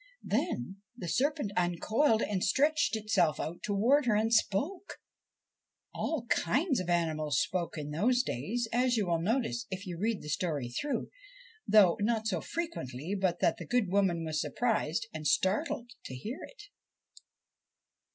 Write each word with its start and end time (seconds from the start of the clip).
Then 0.23 0.77
the 0.97 1.07
serpent 1.07 1.51
uncoiled 1.55 2.23
and 2.23 2.43
stretched 2.43 2.95
itself 2.95 3.39
out 3.39 3.61
towards 3.61 4.07
her 4.07 4.15
and 4.15 4.33
spoke. 4.33 4.97
All 5.93 6.25
kinds 6.25 6.79
of 6.79 6.89
animals 6.89 7.39
spoke 7.39 7.77
in 7.77 7.91
those 7.91 8.23
days, 8.23 8.67
as 8.73 8.97
you 8.97 9.05
will 9.05 9.21
notice 9.21 9.67
if 9.69 9.85
you 9.85 9.99
read 9.99 10.23
the 10.23 10.27
story 10.29 10.69
through, 10.69 11.11
though 11.67 11.97
not 11.99 12.25
so 12.25 12.41
frequently 12.41 13.13
but 13.13 13.41
that 13.41 13.57
the 13.57 13.67
good 13.67 13.89
woman 13.91 14.25
was 14.25 14.41
surprised 14.41 15.05
and 15.13 15.27
startled 15.27 15.91
to 16.05 16.15
hear 16.15 16.39
it. 16.47 16.63